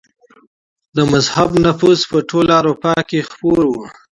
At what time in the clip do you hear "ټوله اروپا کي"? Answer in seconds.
2.29-3.19